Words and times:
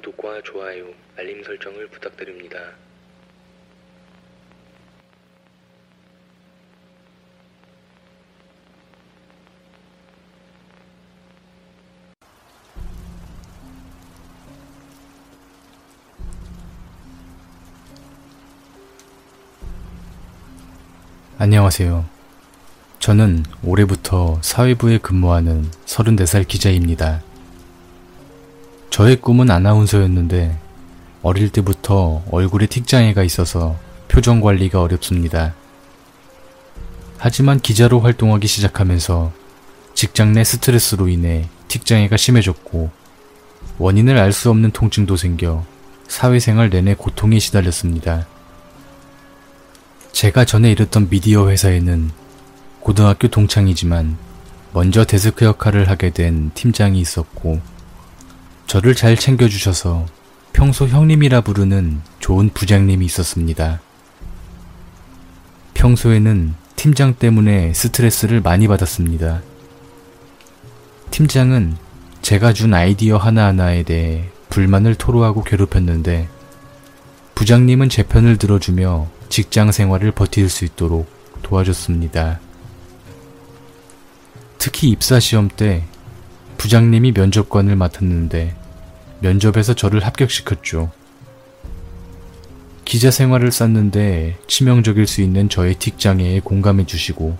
구독과 0.00 0.40
좋아요, 0.44 0.86
알림 1.16 1.44
설정을 1.44 1.88
부탁드립니다. 1.88 2.58
안녕하세요. 21.38 22.04
저는 23.00 23.44
올해부터 23.62 24.40
사회부에 24.42 24.98
근무하는 24.98 25.70
34살 25.84 26.46
기자입니다. 26.46 27.22
저의 28.90 29.16
꿈은 29.16 29.50
아나운서였는데 29.50 30.58
어릴 31.22 31.50
때부터 31.50 32.22
얼굴에 32.30 32.66
틱장애가 32.66 33.22
있어서 33.22 33.76
표정 34.08 34.40
관리가 34.40 34.82
어렵습니다. 34.82 35.54
하지만 37.18 37.60
기자로 37.60 38.00
활동하기 38.00 38.46
시작하면서 38.46 39.32
직장 39.94 40.32
내 40.32 40.42
스트레스로 40.42 41.08
인해 41.08 41.48
틱장애가 41.68 42.16
심해졌고 42.16 42.90
원인을 43.78 44.18
알 44.18 44.32
수 44.32 44.50
없는 44.50 44.72
통증도 44.72 45.16
생겨 45.16 45.64
사회생활 46.08 46.70
내내 46.70 46.94
고통에 46.94 47.38
시달렸습니다. 47.38 48.26
제가 50.12 50.44
전에 50.44 50.72
일했던 50.72 51.08
미디어 51.08 51.48
회사에는 51.48 52.10
고등학교 52.80 53.28
동창이지만 53.28 54.16
먼저 54.72 55.04
데스크 55.04 55.44
역할을 55.44 55.88
하게 55.88 56.10
된 56.10 56.50
팀장이 56.54 57.00
있었고 57.00 57.60
저를 58.70 58.94
잘 58.94 59.16
챙겨주셔서 59.16 60.06
평소 60.52 60.86
형님이라 60.86 61.40
부르는 61.40 62.02
좋은 62.20 62.50
부장님이 62.50 63.04
있었습니다. 63.04 63.80
평소에는 65.74 66.54
팀장 66.76 67.14
때문에 67.14 67.74
스트레스를 67.74 68.40
많이 68.40 68.68
받았습니다. 68.68 69.42
팀장은 71.10 71.76
제가 72.22 72.52
준 72.52 72.72
아이디어 72.72 73.16
하나하나에 73.16 73.82
대해 73.82 74.28
불만을 74.50 74.94
토로하고 74.94 75.42
괴롭혔는데 75.42 76.28
부장님은 77.34 77.88
제 77.88 78.04
편을 78.04 78.36
들어주며 78.36 79.08
직장 79.30 79.72
생활을 79.72 80.12
버틸 80.12 80.48
수 80.48 80.64
있도록 80.64 81.10
도와줬습니다. 81.42 82.38
특히 84.58 84.90
입사 84.90 85.18
시험 85.18 85.48
때 85.48 85.82
부장님이 86.56 87.10
면접관을 87.10 87.74
맡았는데 87.74 88.59
면접에서 89.20 89.74
저를 89.74 90.04
합격시켰죠. 90.04 90.90
기자 92.84 93.10
생활을 93.10 93.52
쌓는데 93.52 94.36
치명적일 94.48 95.06
수 95.06 95.20
있는 95.20 95.48
저의 95.48 95.74
틱장애에 95.74 96.40
공감해 96.40 96.86
주시고 96.86 97.38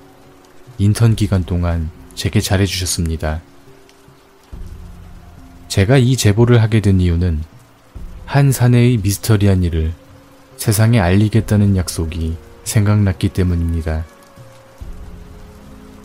인턴 0.78 1.16
기간 1.16 1.44
동안 1.44 1.90
제게 2.14 2.40
잘해 2.40 2.66
주셨습니다. 2.66 3.40
제가 5.68 5.96
이 5.96 6.16
제보를 6.16 6.62
하게 6.62 6.80
된 6.80 7.00
이유는 7.00 7.42
한 8.26 8.52
사내의 8.52 8.98
미스터리한 8.98 9.64
일을 9.64 9.92
세상에 10.56 11.00
알리겠다는 11.00 11.76
약속이 11.76 12.36
생각났기 12.64 13.30
때문입니다. 13.30 14.04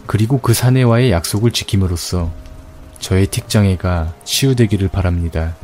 그리고 0.07 0.39
그 0.39 0.53
사내와의 0.53 1.11
약속을 1.11 1.51
지킴으로써 1.51 2.31
저의 2.99 3.27
틱장애가 3.27 4.15
치유되기를 4.23 4.87
바랍니다. 4.87 5.55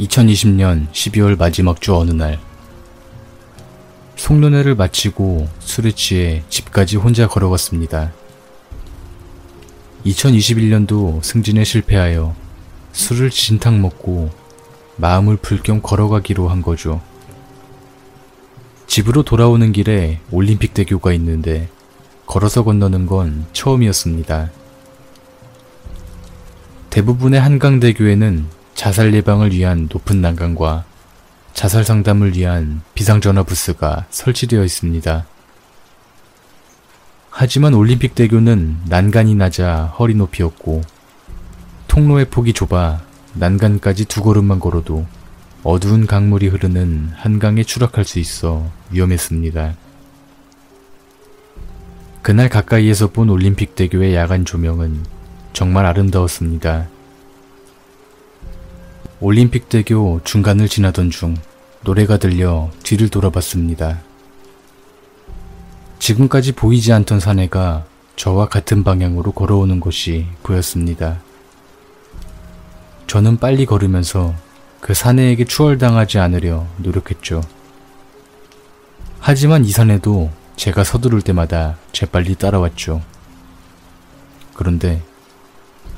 2020년 0.00 0.90
12월 0.92 1.38
마지막 1.38 1.80
주 1.80 1.96
어느 1.96 2.10
날 2.10 2.38
송년회를 4.16 4.74
마치고 4.74 5.48
술에 5.58 5.92
취해 5.92 6.42
집까지 6.50 6.96
혼자 6.96 7.26
걸어갔습니다. 7.26 8.12
2021년도 10.04 11.22
승진에 11.22 11.64
실패하여 11.64 12.34
술을 12.92 13.30
진탕 13.30 13.80
먹고 13.80 14.30
마음을 14.96 15.36
풀겸 15.36 15.82
걸어가기로 15.82 16.48
한 16.48 16.62
거죠. 16.62 17.00
집으로 18.86 19.22
돌아오는 19.22 19.72
길에 19.72 20.20
올림픽 20.30 20.74
대교가 20.74 21.12
있는데 21.14 21.68
걸어서 22.26 22.64
건너는 22.64 23.06
건 23.06 23.46
처음이었습니다. 23.52 24.50
대부분의 26.90 27.40
한강대교에는 27.40 28.55
자살 28.76 29.14
예방을 29.14 29.52
위한 29.52 29.88
높은 29.90 30.20
난간과 30.20 30.84
자살 31.54 31.82
상담을 31.82 32.36
위한 32.36 32.82
비상전화 32.94 33.42
부스가 33.42 34.04
설치되어 34.10 34.62
있습니다. 34.62 35.24
하지만 37.30 37.72
올림픽 37.72 38.14
대교는 38.14 38.76
난간이 38.86 39.34
낮아 39.34 39.86
허리 39.98 40.14
높이였고 40.14 40.82
통로의 41.88 42.26
폭이 42.26 42.52
좁아 42.52 43.00
난간까지 43.32 44.04
두 44.04 44.22
걸음만 44.22 44.60
걸어도 44.60 45.06
어두운 45.62 46.06
강물이 46.06 46.48
흐르는 46.48 47.12
한강에 47.16 47.64
추락할 47.64 48.04
수 48.04 48.18
있어 48.18 48.70
위험했습니다. 48.90 49.74
그날 52.20 52.50
가까이에서 52.50 53.06
본 53.10 53.30
올림픽 53.30 53.74
대교의 53.74 54.14
야간 54.14 54.44
조명은 54.44 55.02
정말 55.54 55.86
아름다웠습니다. 55.86 56.88
올림픽 59.20 59.70
대교 59.70 60.20
중간을 60.24 60.68
지나던 60.68 61.10
중 61.10 61.36
노래가 61.80 62.18
들려 62.18 62.70
뒤를 62.82 63.08
돌아봤습니다. 63.08 64.02
지금까지 65.98 66.52
보이지 66.52 66.92
않던 66.92 67.20
사내가 67.20 67.86
저와 68.16 68.48
같은 68.48 68.84
방향으로 68.84 69.32
걸어오는 69.32 69.80
것이 69.80 70.26
보였습니다. 70.42 71.18
저는 73.06 73.38
빨리 73.38 73.64
걸으면서 73.64 74.34
그 74.80 74.92
사내에게 74.92 75.46
추월당하지 75.46 76.18
않으려 76.18 76.66
노력했죠. 76.76 77.40
하지만 79.20 79.64
이 79.64 79.70
사내도 79.70 80.30
제가 80.56 80.84
서두를 80.84 81.22
때마다 81.22 81.78
재빨리 81.92 82.34
따라왔죠. 82.34 83.02
그런데 84.52 85.02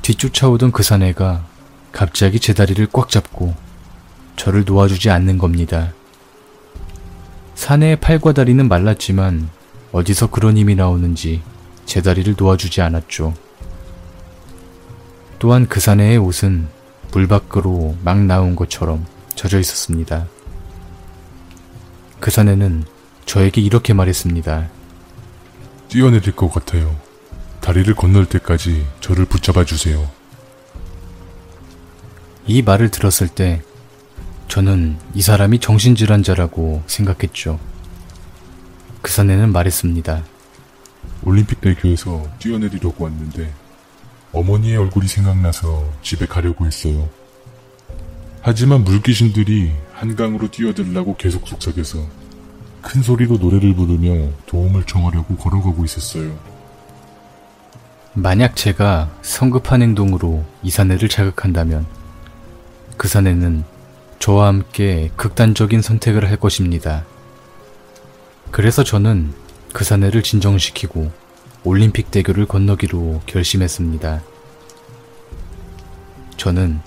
뒤쫓아오던 0.03 0.71
그 0.71 0.83
사내가 0.83 1.45
갑자기 1.93 2.39
제 2.41 2.55
다리를 2.55 2.87
꽉 2.93 3.09
잡고 3.09 3.55
저를 4.37 4.65
놓아주지 4.65 5.11
않는 5.11 5.39
겁니다. 5.39 5.93
사내의 7.55 7.97
팔과 7.97 8.33
다리는 8.33 8.67
말랐지만 8.69 9.51
어디서 9.93 10.31
그런 10.31 10.57
힘이 10.57 10.75
나오는지 10.75 11.43
제 11.87 12.03
다리를 12.03 12.35
놓아주지 12.39 12.81
않았죠. 12.83 13.35
또한 15.39 15.67
그 15.67 15.81
사내의 15.81 16.19
옷은 16.19 16.69
물 17.13 17.27
밖으로 17.27 17.97
막 18.05 18.19
나온 18.25 18.55
것처럼 18.55 19.07
젖어 19.35 19.59
있었습니다. 19.59 20.27
그 22.21 22.31
사내는 22.31 22.85
저에게 23.25 23.61
이렇게 23.61 23.93
말했습니다. 23.93 24.69
뛰어내릴 25.89 26.33
것 26.33 26.53
같아요. 26.53 26.97
다리를 27.61 27.95
건널 27.95 28.27
때까지 28.27 28.87
저를 29.01 29.25
붙잡아 29.25 29.65
주세요. 29.65 30.18
이 32.49 32.63
말을 32.63 32.91
들었을 32.91 33.29
때 33.29 33.61
저는 34.49 34.97
이 35.13 35.21
사람이 35.21 35.59
정신질환자라고 35.61 36.83
생각했죠. 36.87 37.61
그 39.03 39.13
사내는 39.13 39.53
말했습니다. 39.53 40.25
올림픽 41.25 41.61
대교에서 41.61 42.27
뛰어내리려고 42.39 43.05
왔는데 43.05 43.53
어머니의 44.33 44.79
얼굴이 44.79 45.07
생각나서 45.07 45.93
집에 46.01 46.25
가려고 46.25 46.67
했어요. 46.67 47.11
하지만 48.41 48.83
물귀신들이 48.83 49.71
한강으로 49.93 50.51
뛰어들라고 50.51 51.17
계속 51.17 51.47
속삭여서 51.47 51.99
큰 52.81 53.03
소리로 53.03 53.37
노래를 53.37 53.75
부르며 53.75 54.31
도움을 54.47 54.85
청하려고 54.85 55.37
걸어가고 55.37 55.85
있었어요. 55.85 56.35
만약 58.15 58.57
제가 58.57 59.11
성급한 59.21 59.83
행동으로 59.83 60.47
이 60.63 60.71
사내를 60.71 61.11
자극한다면 61.11 61.98
그 62.99 63.07
사내는 63.07 63.65
저와 64.19 64.49
함께 64.49 65.11
극단적인 65.15 65.81
선택을 65.81 66.29
할 66.29 66.37
것입니다. 66.37 67.07
그래서 68.51 68.83
저는 68.83 69.33
그 69.73 69.85
사내를 69.85 70.25
진정시키고 70.25 71.11
올림픽 71.63 72.11
대교를 72.11 72.47
건너기로 72.47 73.23
결심했습니다. 73.27 74.23
저는 76.37 76.81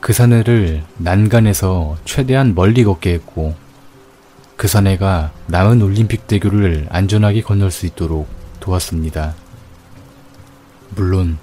그 0.00 0.12
사내를 0.12 0.82
난간에서 0.98 1.96
최대한 2.04 2.56
멀리 2.56 2.82
걷게 2.82 3.12
했고 3.12 3.54
그 4.56 4.66
사내가 4.66 5.32
남은 5.46 5.80
올림픽 5.80 6.26
대교를 6.26 6.88
안전하게 6.90 7.42
건널 7.42 7.70
수 7.70 7.86
있도록 7.86 8.28
도왔습니다. 8.58 9.36
물론 10.96 11.38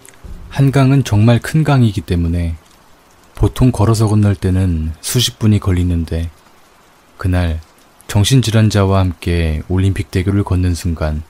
한강은 0.50 1.06
정말 1.06 1.40
큰 1.40 1.64
강이기 1.64 2.02
때문에 2.02 2.56
보통 3.40 3.72
걸어서 3.72 4.10
건널 4.10 4.36
때는 4.36 4.92
수십 5.00 5.40
분이 5.40 5.60
걸리는데 5.60 6.30
그날 7.18 7.62
정신질환자와 8.08 9.00
함께 9.00 9.62
올림픽 9.70 10.12
대교를 10.12 10.44
걷는 10.44 10.76
순간 10.76 11.24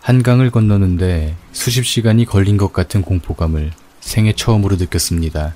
한강을 0.00 0.50
건너는데 0.50 1.36
수십 1.52 1.86
시간이 1.86 2.24
걸린 2.24 2.56
것 2.56 2.72
같은 2.72 3.00
공포감을 3.00 3.70
생애 4.00 4.32
처음으로 4.32 4.74
느꼈습니다. 4.74 5.54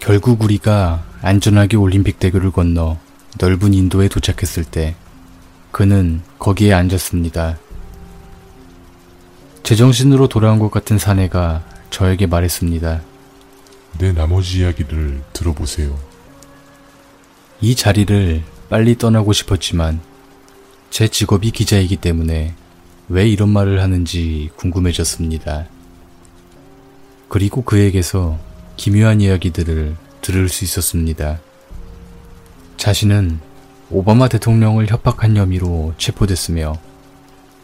결국 0.00 0.42
우리가 0.42 1.04
안전하게 1.22 1.76
올림픽 1.76 2.18
대교를 2.18 2.50
건너 2.50 2.98
넓은 3.38 3.72
인도에 3.72 4.08
도착했을 4.08 4.64
때 4.64 4.96
그는 5.70 6.22
거기에 6.40 6.72
앉았습니다. 6.72 7.56
제정신으로 9.62 10.26
돌아온 10.26 10.58
것 10.58 10.72
같은 10.72 10.98
사내가 10.98 11.62
저에게 11.90 12.26
말했습니다. 12.26 13.09
내 13.98 14.12
나머지 14.12 14.60
이야기를 14.60 15.22
들어보세요. 15.32 15.98
이 17.60 17.74
자리를 17.74 18.42
빨리 18.68 18.96
떠나고 18.96 19.32
싶었지만 19.32 20.00
제 20.90 21.08
직업이 21.08 21.50
기자이기 21.50 21.96
때문에 21.96 22.54
왜 23.08 23.28
이런 23.28 23.48
말을 23.48 23.82
하는지 23.82 24.50
궁금해졌습니다. 24.56 25.66
그리고 27.28 27.62
그에게서 27.62 28.38
기묘한 28.76 29.20
이야기들을 29.20 29.96
들을 30.20 30.48
수 30.48 30.64
있었습니다. 30.64 31.40
자신은 32.76 33.40
오바마 33.90 34.28
대통령을 34.28 34.88
협박한 34.88 35.36
혐의로 35.36 35.92
체포됐으며 35.98 36.78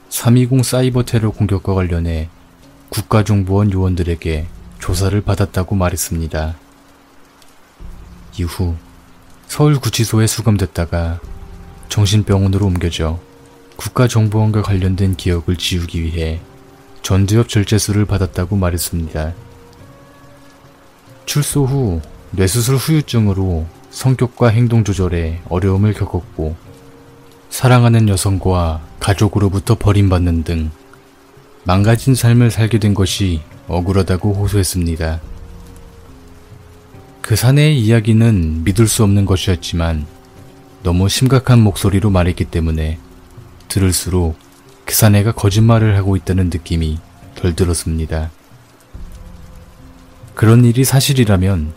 320 0.09 0.65
사이버 0.65 1.05
테러 1.05 1.31
공격과 1.31 1.75
관련해 1.75 2.29
국가정보원 2.91 3.73
요원들에게 3.73 4.47
조사를 4.79 5.21
받았다고 5.21 5.75
말했습니다. 5.75 6.57
이후 8.39 8.75
서울구치소에 9.47 10.27
수감됐다가 10.27 11.21
정신병원으로 11.89 12.67
옮겨져 12.67 13.19
국가정보원과 13.77 14.63
관련된 14.63 15.17
기억을 15.17 15.57
지우기 15.57 16.03
위해 16.03 16.41
전두엽 17.03 17.49
절제술을 17.49 18.05
받았다고 18.05 18.57
말했습니다. 18.57 19.35
출소 21.25 21.65
후 21.65 22.01
뇌수술 22.33 22.77
후유증으로 22.77 23.67
성격과 23.91 24.49
행동 24.49 24.85
조절에 24.85 25.41
어려움을 25.49 25.95
겪었고 25.95 26.57
사랑하는 27.49 28.09
여성과 28.09 28.83
가족으로부터 29.01 29.77
버림받는 29.77 30.45
등 30.45 30.71
망가진 31.67 32.15
삶을 32.15 32.53
살게 32.53 32.79
된 32.79 32.95
것이 32.95 33.41
억울하다고 33.67 34.35
호소했습니다. 34.35 35.21
그 37.21 37.35
사내의 37.35 37.81
이야기는 37.81 38.63
믿을 38.63 38.87
수 38.87 39.03
없는 39.03 39.27
것이었지만 39.27 40.07
너무 40.85 41.09
심각한 41.09 41.61
목소리로 41.61 42.09
말했기 42.11 42.45
때문에 42.45 43.01
들을수록 43.67 44.39
그 44.85 44.95
사내가 44.95 45.33
거짓말을 45.33 45.97
하고 45.97 46.15
있다는 46.15 46.51
느낌이 46.51 47.01
덜 47.35 47.57
들었습니다. 47.57 48.31
그런 50.37 50.65
일이 50.65 50.85
사실이라면 50.85 51.73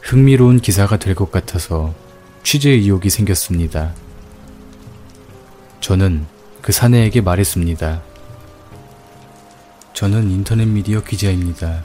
흥미로운 0.00 0.60
기사가 0.60 0.96
될 0.96 1.14
것 1.14 1.30
같아서 1.30 1.94
취재 2.42 2.70
의욕이 2.70 3.10
생겼습니다. 3.10 3.92
저는 5.80 6.24
그 6.62 6.72
사내에게 6.72 7.20
말했습니다. 7.20 8.13
저는 9.94 10.28
인터넷 10.32 10.66
미디어 10.66 11.04
기자입니다. 11.04 11.84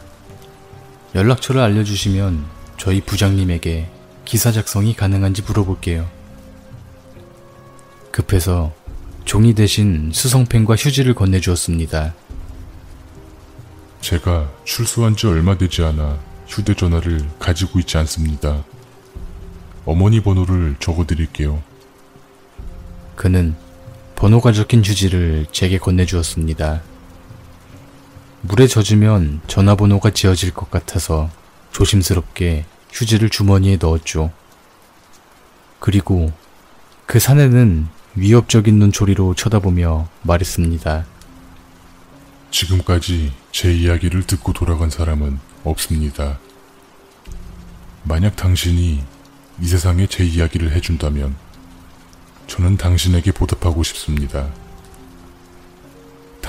연락처를 1.13 1.61
알려주시면 1.61 2.43
저희 2.77 3.01
부장님에게 3.01 3.87
기사 4.25 4.51
작성이 4.51 4.95
가능한지 4.95 5.43
물어볼게요. 5.43 6.09
급해서 8.11 8.73
종이 9.25 9.53
대신 9.53 10.09
수성펜과 10.11 10.75
휴지를 10.75 11.13
건네주었습니다. 11.13 12.15
제가 14.01 14.51
출소한 14.63 15.15
지 15.15 15.27
얼마 15.27 15.55
되지 15.55 15.83
않아 15.83 16.17
휴대전화를 16.47 17.29
가지고 17.37 17.77
있지 17.77 17.97
않습니다. 17.99 18.63
어머니 19.85 20.19
번호를 20.21 20.77
적어드릴게요. 20.79 21.61
그는 23.15 23.55
번호가 24.15 24.51
적힌 24.51 24.83
휴지를 24.83 25.45
제게 25.51 25.77
건네주었습니다. 25.77 26.81
물에 28.41 28.67
젖으면 28.67 29.41
전화번호가 29.47 30.11
지어질 30.11 30.53
것 30.53 30.71
같아서 30.71 31.29
조심스럽게 31.71 32.65
휴지를 32.91 33.29
주머니에 33.29 33.77
넣었죠. 33.79 34.31
그리고 35.79 36.31
그 37.05 37.19
사내는 37.19 37.87
위협적인 38.15 38.79
눈초리로 38.79 39.35
쳐다보며 39.35 40.07
말했습니다. 40.23 41.05
지금까지 42.51 43.33
제 43.51 43.73
이야기를 43.73 44.23
듣고 44.23 44.53
돌아간 44.53 44.89
사람은 44.89 45.39
없습니다. 45.63 46.39
만약 48.03 48.35
당신이 48.35 49.03
이 49.61 49.67
세상에 49.67 50.07
제 50.07 50.23
이야기를 50.23 50.71
해준다면 50.71 51.35
저는 52.47 52.77
당신에게 52.77 53.31
보답하고 53.31 53.83
싶습니다. 53.83 54.49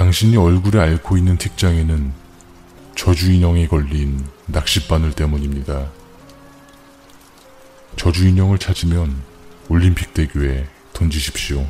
당신이 0.01 0.39
얼굴에 0.39 0.81
앓고 0.81 1.19
있는 1.19 1.37
틱장에는 1.37 2.11
저주인형에 2.97 3.67
걸린 3.67 4.25
낚싯바늘 4.47 5.13
때문입니다. 5.13 5.91
저주인형을 7.97 8.57
찾으면 8.57 9.15
올림픽 9.69 10.15
대교에 10.15 10.67
던지십시오. 10.95 11.67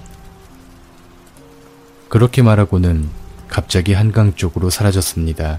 그렇게 2.09 2.41
말하고는 2.43 3.09
갑자기 3.49 3.95
한강 3.95 4.33
쪽으로 4.37 4.71
사라졌습니다. 4.71 5.59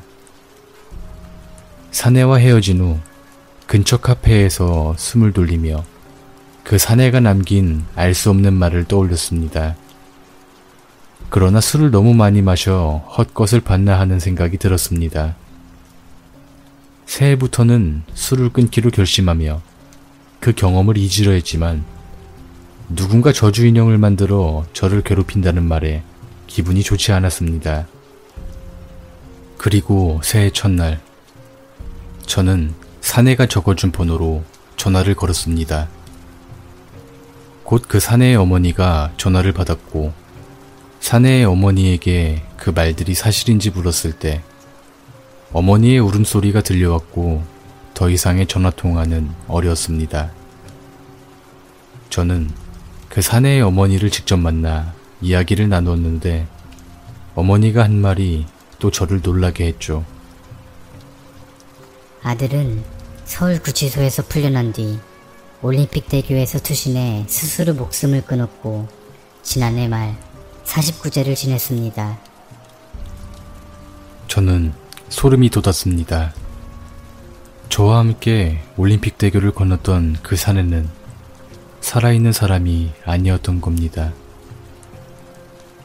사내와 1.92 2.38
헤어진 2.38 2.80
후 2.80 3.00
근처 3.68 3.98
카페에서 3.98 4.96
숨을 4.98 5.34
돌리며 5.34 5.84
그 6.64 6.78
사내가 6.78 7.20
남긴 7.20 7.84
알 7.96 8.14
수 8.14 8.30
없는 8.30 8.54
말을 8.54 8.86
떠올렸습니다. 8.86 9.76
그러나 11.32 11.62
술을 11.62 11.92
너무 11.92 12.14
많이 12.14 12.42
마셔 12.42 13.06
헛것을 13.18 13.62
봤나 13.62 13.98
하는 13.98 14.20
생각이 14.20 14.58
들었습니다. 14.58 15.38
새해부터는 17.06 18.04
술을 18.14 18.50
끊기로 18.50 18.92
결심하며 18.92 19.62
그 20.42 20.52
경험을 20.52 20.98
잊으려 20.98 21.32
했지만 21.32 21.86
누군가 22.90 23.32
저주 23.32 23.66
인형을 23.66 23.98
만들어 23.98 24.66
저를 24.74 25.04
괴롭힌다는 25.04 25.64
말에 25.64 26.04
기분이 26.48 26.84
좋지 26.84 27.14
않았습니다. 27.14 27.88
그리고 29.58 30.20
새해 30.26 30.50
첫날, 30.50 31.00
저는 32.26 32.74
사내가 33.00 33.46
적어준 33.46 33.94
번호로 33.94 34.44
전화를 34.76 35.16
걸었습니다. 35.16 35.88
곧 37.64 37.88
그 37.88 38.02
사내의 38.02 38.36
어머니가 38.36 39.14
전화를 39.16 39.54
받았고, 39.54 40.21
사내의 41.02 41.46
어머니에게 41.46 42.44
그 42.58 42.70
말들이 42.70 43.16
사실인지 43.16 43.72
물었을 43.72 44.14
때, 44.14 44.42
어머니의 45.52 46.00
울음소리가 46.00 46.62
들려왔고, 46.62 47.44
더 47.94 48.10
이상의 48.10 48.48
전화통화는 48.48 49.30
어려웠습니다. 49.48 50.32
저는 52.10 52.50
그 53.10 53.22
사내의 53.22 53.62
어머니를 53.62 54.10
직접 54.10 54.38
만나 54.38 54.94
이야기를 55.22 55.70
나눴는데 55.70 56.48
어머니가 57.36 57.84
한 57.84 57.96
말이 57.96 58.46
또 58.80 58.90
저를 58.92 59.22
놀라게 59.22 59.66
했죠. 59.66 60.06
아들은 62.24 62.84
서울구치소에서 63.26 64.24
풀려난 64.24 64.72
뒤 64.72 65.00
올림픽 65.62 66.08
대교에서 66.10 66.60
투신해 66.60 67.26
스스로 67.28 67.74
목숨을 67.74 68.22
끊었고 68.22 68.88
지난해 69.44 69.88
말 69.88 70.18
49제를 70.66 71.36
지냈습니다. 71.36 72.20
저는 74.28 74.74
소름이 75.10 75.50
돋았습니다. 75.50 76.34
저와 77.70 78.00
함께 78.00 78.62
올림픽 78.78 79.18
대교를 79.18 79.52
건넜던 79.52 80.18
그 80.24 80.36
사내는 80.36 80.90
살아있는 81.82 82.32
사람이 82.32 82.92
아니었던 83.06 83.60
겁니다. 83.62 84.14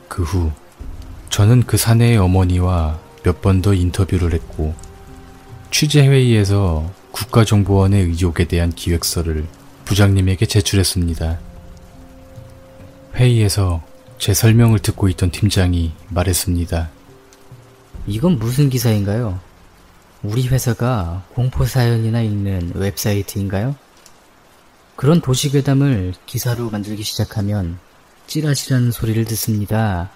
그 0.09 0.23
후, 0.23 0.53
저는 1.31 1.65
그 1.65 1.77
사내의 1.77 2.19
어머니와 2.19 2.99
몇 3.25 3.41
번 3.41 3.61
더 3.63 3.75
인터뷰를 3.75 4.33
했고, 4.33 4.75
취재회의에서 5.73 6.89
국가정보원의 7.11 8.05
의혹에 8.05 8.45
대한 8.45 8.71
기획서를 8.73 9.47
부장님에게 9.85 10.47
제출했습니다. 10.47 11.39
회의에서 13.17 13.83
제 14.19 14.33
설명을 14.35 14.79
듣고 14.79 15.09
있던 15.09 15.31
팀장이 15.31 15.93
말했습니다. 16.09 16.91
이건 18.07 18.39
무슨 18.39 18.71
기사인가요? 18.71 19.41
우리 20.23 20.49
회사가 20.49 21.25
공포사연이나 21.35 22.23
읽는 22.23 22.73
웹사이트인가요? 22.75 23.77
그런 24.97 25.21
도시괴담을 25.21 26.15
기사로 26.25 26.71
만들기 26.71 27.03
시작하면 27.03 27.79
찌라시라는 28.27 28.91
소리를 28.91 29.25
듣습니다. 29.27 30.11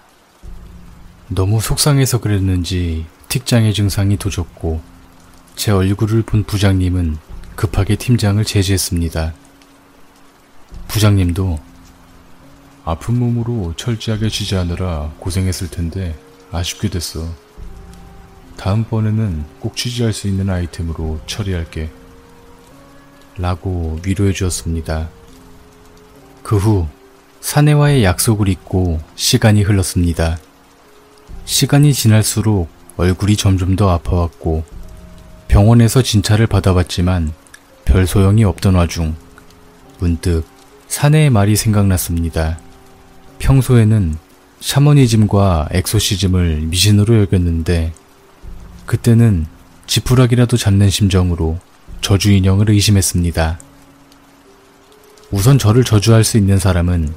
너무 1.27 1.61
속상해서 1.61 2.19
그랬는지 2.19 3.05
틱장의 3.29 3.73
증상이 3.73 4.17
도졌고 4.17 4.81
제 5.55 5.71
얼굴을 5.71 6.23
본 6.23 6.43
부장님은 6.43 7.17
급하게 7.55 7.95
팀장을 7.95 8.43
제지했습니다. 8.43 9.33
부장님도 10.87 11.59
아픈 12.91 13.17
몸으로 13.17 13.73
철저하게 13.77 14.27
취재하느라 14.27 15.13
고생했을 15.19 15.69
텐데 15.69 16.13
아쉽게 16.51 16.89
됐어. 16.89 17.25
다음번에는 18.57 19.45
꼭 19.59 19.77
취재할 19.77 20.11
수 20.11 20.27
있는 20.27 20.49
아이템으로 20.49 21.21
처리할게. 21.25 21.89
라고 23.37 23.97
위로해 24.05 24.33
주었습니다. 24.33 25.09
그 26.43 26.57
후 26.57 26.87
사내와의 27.39 28.03
약속을 28.03 28.49
잊고 28.49 28.99
시간이 29.15 29.63
흘렀습니다. 29.63 30.37
시간이 31.45 31.93
지날수록 31.93 32.69
얼굴이 32.97 33.37
점점 33.37 33.77
더 33.77 33.89
아파왔고 33.89 34.65
병원에서 35.47 36.01
진찰을 36.01 36.45
받아봤지만 36.47 37.33
별 37.85 38.05
소용이 38.05 38.43
없던 38.43 38.75
와중 38.75 39.15
문득 39.99 40.43
사내의 40.89 41.29
말이 41.29 41.55
생각났습니다. 41.55 42.59
평소에는 43.41 44.15
샤머니즘과 44.59 45.69
엑소시즘을 45.71 46.61
미신으로 46.61 47.21
여겼는데 47.21 47.91
그때는 48.85 49.47
지푸라기라도 49.87 50.57
잡는 50.57 50.89
심정으로 50.89 51.59
저주 52.01 52.31
인형을 52.31 52.69
의심했습니다. 52.69 53.59
우선 55.31 55.57
저를 55.57 55.83
저주할 55.83 56.23
수 56.23 56.37
있는 56.37 56.59
사람은 56.59 57.13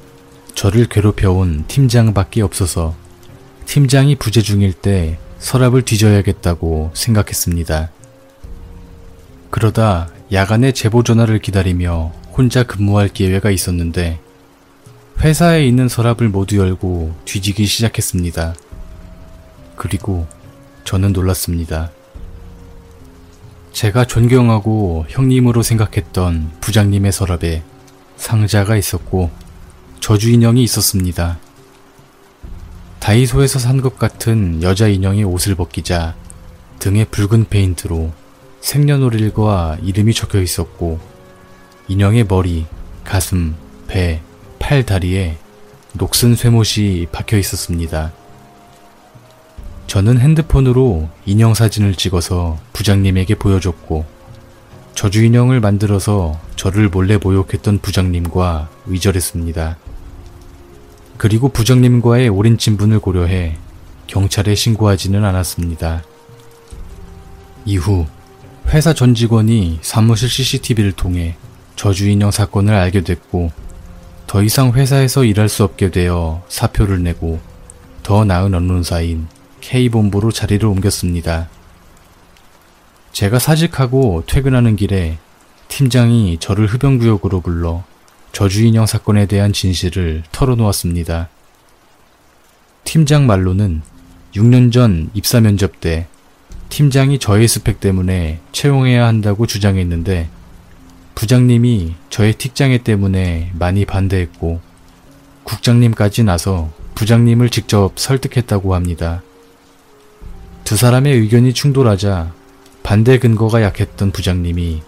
저를 0.55 0.87
괴롭혀온 0.87 1.65
팀장밖에 1.67 2.41
없어서 2.41 2.95
팀장이 3.65 4.15
부재 4.15 4.41
중일 4.41 4.73
때 4.73 5.19
서랍을 5.37 5.83
뒤져야겠다고 5.83 6.91
생각했습니다. 6.93 7.91
그러다 9.51 10.09
야간에 10.31 10.71
제보 10.71 11.03
전화를 11.03 11.39
기다리며 11.39 12.13
혼자 12.33 12.63
근무할 12.63 13.09
기회가 13.09 13.51
있었는데 13.51 14.24
회사에 15.19 15.65
있는 15.65 15.87
서랍을 15.87 16.29
모두 16.29 16.57
열고 16.57 17.15
뒤지기 17.25 17.65
시작했습니다. 17.65 18.53
그리고 19.75 20.27
저는 20.83 21.13
놀랐습니다. 21.13 21.91
제가 23.71 24.05
존경하고 24.05 25.05
형님으로 25.09 25.63
생각했던 25.63 26.51
부장님의 26.61 27.11
서랍에 27.11 27.63
상자가 28.17 28.77
있었고 28.77 29.31
저주 29.99 30.31
인형이 30.31 30.63
있었습니다. 30.63 31.39
다이소에서 32.99 33.59
산 33.59 33.81
것 33.81 33.99
같은 33.99 34.63
여자 34.63 34.87
인형의 34.87 35.23
옷을 35.25 35.55
벗기자 35.55 36.15
등에 36.79 37.05
붉은 37.05 37.45
페인트로 37.49 38.11
생년월일과 38.61 39.77
이름이 39.83 40.13
적혀 40.13 40.41
있었고 40.41 40.99
인형의 41.87 42.25
머리, 42.27 42.65
가슴, 43.03 43.55
배, 43.87 44.21
팔, 44.67 44.83
다리에 44.83 45.37
녹슨 45.93 46.33
쇠못이 46.33 47.05
박혀 47.11 47.37
있었습니다. 47.37 48.11
저는 49.85 50.17
핸드폰으로 50.17 51.07
인형 51.27 51.53
사진을 51.53 51.93
찍어서 51.93 52.57
부장님에게 52.73 53.35
보여줬고 53.35 54.05
저주 54.95 55.23
인형을 55.23 55.59
만들어서 55.59 56.41
저를 56.55 56.89
몰래 56.89 57.17
모욕했던 57.17 57.77
부장님과 57.77 58.69
의절했습니다. 58.87 59.77
그리고 61.17 61.49
부장님과의 61.49 62.29
오랜 62.29 62.57
친분을 62.57 63.01
고려해 63.01 63.57
경찰에 64.07 64.55
신고하지는 64.55 65.23
않았습니다. 65.23 66.01
이후 67.65 68.07
회사 68.69 68.95
전 68.95 69.13
직원이 69.13 69.77
사무실 69.83 70.27
CCTV를 70.27 70.91
통해 70.93 71.35
저주 71.75 72.09
인형 72.09 72.31
사건을 72.31 72.73
알게 72.73 73.01
됐고 73.01 73.51
더 74.27 74.41
이상 74.43 74.73
회사에서 74.73 75.23
일할 75.23 75.49
수 75.49 75.63
없게 75.63 75.91
되어 75.91 76.43
사표를 76.49 77.03
내고 77.03 77.39
더 78.03 78.25
나은 78.25 78.53
언론사인 78.53 79.27
K본부로 79.61 80.31
자리를 80.31 80.67
옮겼습니다. 80.67 81.49
제가 83.11 83.39
사직하고 83.39 84.23
퇴근하는 84.27 84.75
길에 84.75 85.17
팀장이 85.69 86.37
저를 86.39 86.67
흡연구역으로 86.67 87.41
불러 87.41 87.83
저주인형 88.31 88.85
사건에 88.85 89.25
대한 89.25 89.53
진실을 89.53 90.23
털어놓았습니다. 90.31 91.29
팀장 92.83 93.25
말로는 93.25 93.81
6년 94.35 94.71
전 94.71 95.09
입사 95.13 95.39
면접 95.39 95.79
때 95.79 96.07
팀장이 96.69 97.19
저의 97.19 97.47
스펙 97.47 97.79
때문에 97.79 98.39
채용해야 98.51 99.05
한다고 99.05 99.47
주장했는데 99.47 100.29
부장님이 101.15 101.95
저의 102.09 102.33
틱장애 102.33 102.79
때문에 102.79 103.51
많이 103.57 103.85
반대했고 103.85 104.59
국장님까지 105.43 106.23
나서 106.23 106.69
부장님을 106.95 107.49
직접 107.49 107.93
설득했다고 107.97 108.75
합니다. 108.75 109.21
두 110.65 110.75
사람의 110.75 111.13
의견이 111.13 111.53
충돌하자 111.53 112.33
반대 112.83 113.17
근거가 113.17 113.61
약했던 113.61 114.11
부장님이 114.11 114.81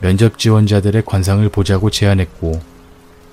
면접 0.00 0.38
지원자들의 0.38 1.02
관상을 1.04 1.48
보자고 1.48 1.90
제안했고 1.90 2.60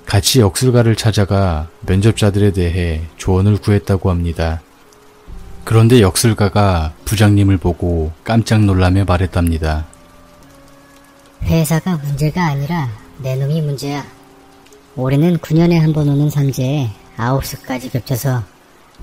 같이 0.06 0.40
역술가를 0.40 0.96
찾아가 0.96 1.68
면접자들에 1.86 2.52
대해 2.52 3.02
조언을 3.16 3.58
구했다고 3.58 4.10
합니다. 4.10 4.60
그런데 5.64 6.00
역술가가 6.00 6.94
부장님을 7.04 7.58
보고 7.58 8.12
깜짝 8.24 8.64
놀라며 8.64 9.04
말했답니다. 9.04 9.86
회사가 11.42 11.96
문제가 11.98 12.46
아니라 12.46 12.88
내 13.18 13.34
놈이 13.36 13.60
문제야. 13.62 14.04
올해는 14.96 15.38
9년에 15.38 15.78
한 15.78 15.92
번 15.92 16.08
오는 16.08 16.28
삼재에 16.30 16.90
9수까지 17.16 17.92
겹쳐서 17.92 18.42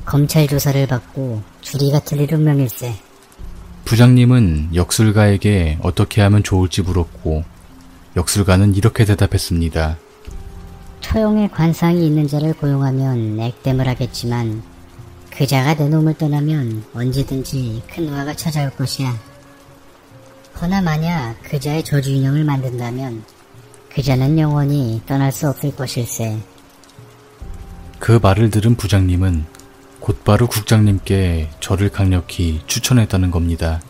검찰 0.06 0.48
조사를 0.48 0.86
받고 0.88 1.41
주리가 1.62 2.00
틀릴 2.00 2.34
운명일세. 2.34 2.96
부장님은 3.86 4.70
역술가에게 4.75 5.79
어떻게 5.82 6.22
하면 6.22 6.44
좋을지 6.44 6.82
물었고 6.82 7.44
역술가는 8.15 8.75
이렇게 8.75 9.06
대답했습니다. 9.06 9.98
처용의 11.01 11.50
관상이 11.51 12.06
있는 12.06 12.27
자를 12.27 12.53
고용하면 12.53 13.39
액땜을 13.39 13.88
하겠지만 13.88 14.62
그 15.29 15.46
자가 15.46 15.75
내 15.75 15.88
놈을 15.88 16.15
떠나면 16.15 16.84
언제든지 16.94 17.84
큰 17.89 18.10
화가 18.10 18.36
찾아올 18.36 18.72
것이야. 18.72 19.15
허나 20.60 20.82
만약 20.82 21.36
그 21.44 21.60
자의 21.60 21.84
저주 21.84 22.12
인형을 22.12 22.44
만든다면 22.44 23.24
그 23.90 24.02
자는 24.02 24.40
영원히 24.40 25.02
떠날 25.06 25.32
수 25.32 25.48
없을 25.48 25.76
것일세. 25.76 26.38
그 28.00 28.20
말을 28.22 28.50
들은 28.50 28.76
부장님은 28.76 29.46
곧바로 30.00 30.48
국장님께 30.48 31.50
저를 31.60 31.90
강력히 31.90 32.62
추천했다는 32.66 33.30
겁니다. 33.30 33.82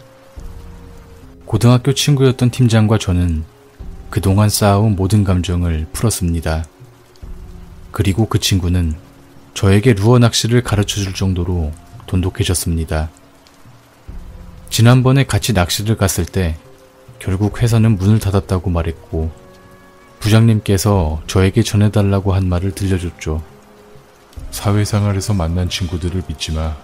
고등학교 1.46 1.94
친구였던 1.94 2.50
팀장과 2.50 2.98
저는 2.98 3.46
그동안 4.10 4.50
쌓아온 4.50 4.96
모든 4.96 5.24
감정을 5.24 5.88
풀었습니다. 5.94 6.66
그리고 7.92 8.28
그 8.28 8.40
친구는 8.40 8.96
저에게 9.54 9.94
루어 9.94 10.20
낚시를 10.20 10.64
가르쳐 10.64 11.00
줄 11.02 11.14
정도로 11.14 11.72
돈독해졌습니다. 12.08 13.10
지난번에 14.70 15.26
같이 15.26 15.54
낚시를 15.54 15.98
갔을 15.98 16.26
때 16.26 16.58
결국 17.20 17.62
회사는 17.62 17.98
문을 17.98 18.20
닫았다고 18.20 18.70
말했고 18.70 19.32
부장님께서 20.20 21.22
저에게 21.28 21.64
전해달라고 21.64 22.34
한 22.34 22.48
말을 22.48 22.72
들려줬죠. 22.74 23.42
사회생활에서 24.52 25.34
만난 25.34 25.70
친구들을 25.70 26.24
믿지 26.28 26.52
마. 26.52 26.76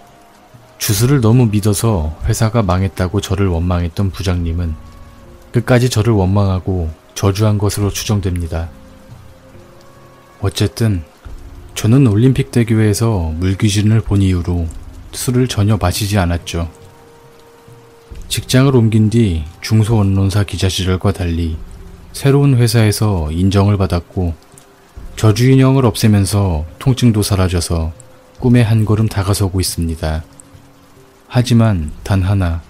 주술을 0.78 1.20
너무 1.20 1.46
믿어서 1.46 2.16
회사가 2.24 2.62
망했다고 2.62 3.20
저를 3.20 3.46
원망했던 3.48 4.10
부장님은 4.10 4.74
끝까지 5.52 5.88
저를 5.88 6.12
원망하고 6.12 6.90
저주한 7.14 7.58
것으로 7.58 7.90
추정됩니다. 7.90 8.68
어쨌든 10.40 11.04
저는 11.74 12.06
올림픽 12.06 12.50
대교에서 12.50 13.32
물귀신을 13.36 14.00
본 14.00 14.20
이후로 14.20 14.66
술을 15.12 15.48
전혀 15.48 15.76
마시지 15.76 16.18
않았죠. 16.18 16.83
직장을 18.28 18.74
옮긴 18.74 19.10
뒤 19.10 19.44
중소 19.60 19.98
언론사 19.98 20.44
기자 20.44 20.68
시절과 20.68 21.12
달리 21.12 21.56
새로운 22.12 22.56
회사에서 22.56 23.30
인정을 23.30 23.76
받았고 23.76 24.34
저주 25.16 25.50
인형을 25.50 25.84
없애면서 25.86 26.64
통증도 26.78 27.22
사라져서 27.22 27.92
꿈에 28.40 28.62
한 28.62 28.84
걸음 28.84 29.08
다가서고 29.08 29.60
있습니다. 29.60 30.24
하지만 31.28 31.92
단 32.02 32.22
하나 32.22 32.62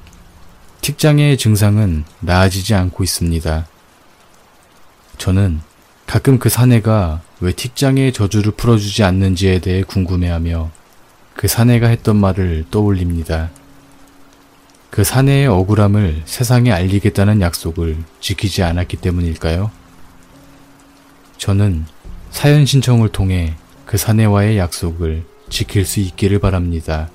틱장애의 0.82 1.38
증상은 1.38 2.04
나아지지 2.20 2.75
않고 2.75 3.02
있습니다. 3.02 3.66
저는 5.16 5.61
가끔 6.06 6.38
그 6.38 6.49
사내가 6.49 7.23
왜 7.40 7.52
틱장애의 7.52 8.12
저주를 8.12 8.52
풀어주지 8.52 9.02
않는지에 9.02 9.61
대해 9.61 9.82
궁금해하며 9.82 10.70
그 11.34 11.49
사내가 11.49 11.88
했던 11.88 12.16
말을 12.16 12.66
떠올립니다. 12.70 13.50
그 14.94 15.02
사내의 15.02 15.48
억울함을 15.48 16.22
세상에 16.24 16.70
알리겠다는 16.70 17.40
약속을 17.40 17.96
지키지 18.20 18.62
않았기 18.62 18.98
때문일까요? 18.98 19.72
저는 21.36 21.84
사연 22.30 22.64
신청을 22.64 23.08
통해 23.08 23.54
그 23.86 23.96
사내와의 23.96 24.56
약속을 24.56 25.24
지킬 25.48 25.84
수 25.84 25.98
있기를 25.98 26.38
바랍니다. 26.38 27.10